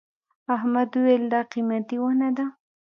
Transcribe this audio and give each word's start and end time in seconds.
احمد 0.55 0.89
وويل: 0.97 1.23
دا 1.33 1.41
قيمتي 1.51 1.97
ونه 2.01 2.29
ده. 2.37 2.45